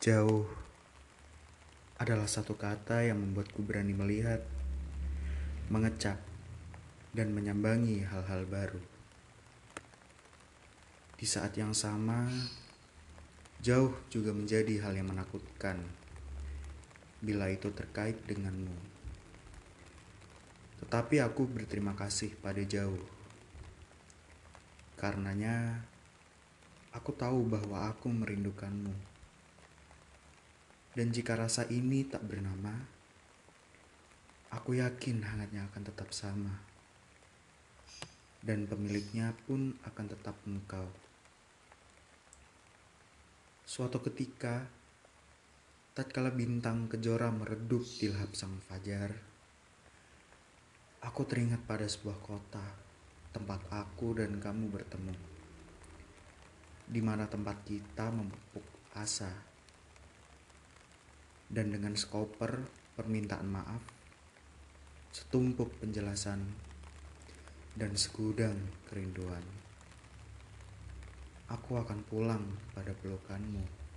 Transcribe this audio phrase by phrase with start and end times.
[0.00, 0.48] Jauh
[2.00, 4.40] adalah satu kata yang membuatku berani melihat,
[5.68, 6.16] mengecap,
[7.12, 8.80] dan menyambangi hal-hal baru.
[11.20, 12.32] Di saat yang sama,
[13.60, 15.84] jauh juga menjadi hal yang menakutkan
[17.20, 18.72] bila itu terkait denganmu.
[20.80, 23.04] Tetapi aku berterima kasih pada jauh.
[24.96, 25.84] Karenanya,
[26.88, 29.19] aku tahu bahwa aku merindukanmu.
[31.00, 32.76] Dan jika rasa ini tak bernama,
[34.52, 36.60] aku yakin hangatnya akan tetap sama.
[38.44, 40.84] Dan pemiliknya pun akan tetap engkau.
[43.64, 44.68] Suatu ketika,
[45.96, 49.16] tatkala bintang kejora meredup di lahap sang fajar,
[51.00, 52.66] aku teringat pada sebuah kota
[53.32, 55.16] tempat aku dan kamu bertemu.
[56.92, 59.48] Di mana tempat kita memupuk asa.
[61.50, 62.62] Dan dengan skoper
[62.94, 63.82] permintaan maaf,
[65.10, 66.46] setumpuk penjelasan,
[67.74, 68.54] dan segudang
[68.86, 69.42] kerinduan
[71.50, 73.89] aku akan pulang pada pelukanmu.